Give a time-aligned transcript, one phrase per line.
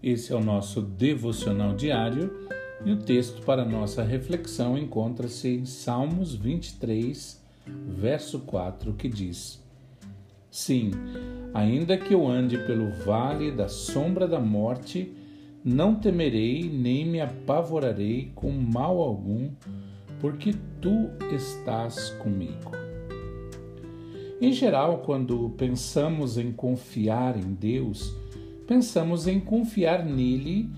[0.00, 2.48] Esse é o nosso devocional diário
[2.84, 7.42] e o texto para nossa reflexão encontra-se em Salmos 23,
[7.88, 9.60] verso 4, que diz:
[10.48, 10.92] Sim,
[11.52, 15.12] ainda que eu ande pelo vale da sombra da morte,
[15.64, 19.50] não temerei nem me apavorarei com mal algum,
[20.20, 22.70] porque tu estás comigo.
[24.40, 28.22] Em geral, quando pensamos em confiar em Deus,
[28.72, 30.70] pensamos em confiar nele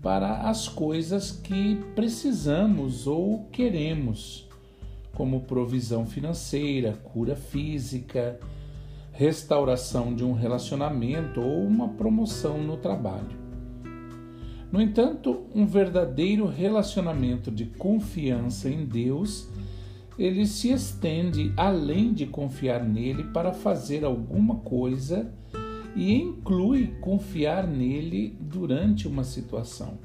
[0.00, 4.48] para as coisas que precisamos ou queremos,
[5.12, 8.38] como provisão financeira, cura física,
[9.10, 13.36] restauração de um relacionamento ou uma promoção no trabalho.
[14.70, 19.48] No entanto, um verdadeiro relacionamento de confiança em Deus,
[20.16, 25.34] ele se estende além de confiar nele para fazer alguma coisa
[25.94, 29.98] e inclui confiar nele durante uma situação.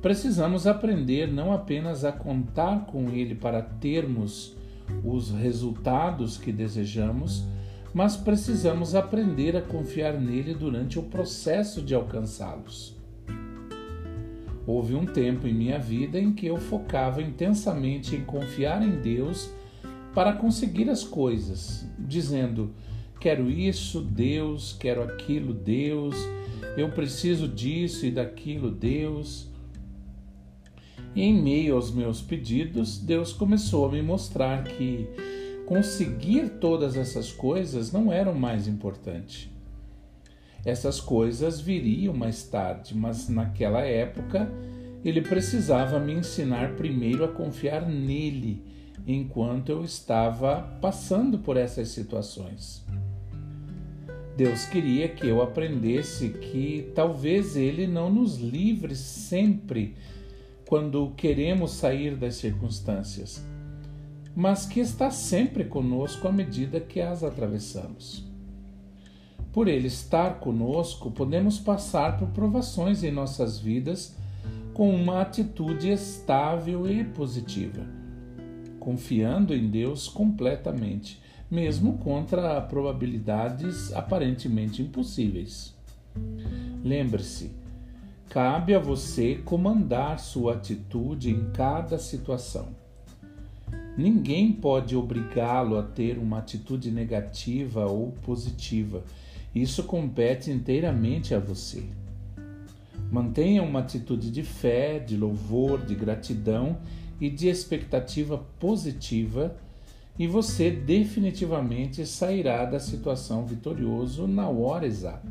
[0.00, 4.56] Precisamos aprender não apenas a contar com ele para termos
[5.04, 7.44] os resultados que desejamos,
[7.92, 12.94] mas precisamos aprender a confiar nele durante o processo de alcançá-los.
[14.66, 19.50] Houve um tempo em minha vida em que eu focava intensamente em confiar em Deus
[20.12, 22.74] para conseguir as coisas, dizendo:
[23.20, 26.14] Quero isso, Deus, quero aquilo, Deus,
[26.76, 29.48] eu preciso disso e daquilo, Deus.
[31.14, 35.08] E em meio aos meus pedidos, Deus começou a me mostrar que
[35.64, 39.50] conseguir todas essas coisas não era o mais importante.
[40.64, 44.50] Essas coisas viriam mais tarde, mas naquela época
[45.04, 48.62] ele precisava me ensinar primeiro a confiar nele
[49.06, 52.84] enquanto eu estava passando por essas situações.
[54.36, 59.96] Deus queria que eu aprendesse que talvez Ele não nos livre sempre
[60.68, 63.42] quando queremos sair das circunstâncias,
[64.34, 68.26] mas que está sempre conosco à medida que as atravessamos.
[69.54, 74.18] Por Ele estar conosco, podemos passar por provações em nossas vidas
[74.74, 77.86] com uma atitude estável e positiva,
[78.78, 85.74] confiando em Deus completamente mesmo contra probabilidades aparentemente impossíveis.
[86.82, 87.52] Lembre-se,
[88.28, 92.68] cabe a você comandar sua atitude em cada situação.
[93.96, 99.02] Ninguém pode obrigá-lo a ter uma atitude negativa ou positiva.
[99.54, 101.82] Isso compete inteiramente a você.
[103.10, 106.76] Mantenha uma atitude de fé, de louvor, de gratidão
[107.18, 109.56] e de expectativa positiva
[110.18, 115.30] e você definitivamente sairá da situação vitorioso na hora exata.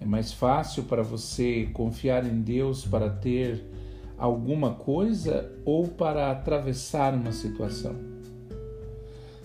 [0.00, 3.64] É mais fácil para você confiar em Deus para ter
[4.18, 7.94] alguma coisa ou para atravessar uma situação.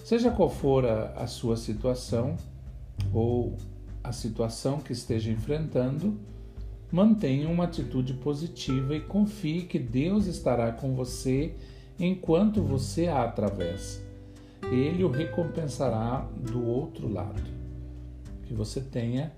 [0.04, 2.36] Seja qual for a, a sua situação
[3.14, 3.56] ou
[4.04, 6.18] a situação que esteja enfrentando,
[6.92, 11.54] mantenha uma atitude positiva e confie que Deus estará com você
[12.00, 14.02] enquanto você a atravessa.
[14.72, 17.42] Ele o recompensará do outro lado.
[18.44, 19.32] Que você tenha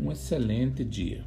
[0.00, 1.24] um excelente dia.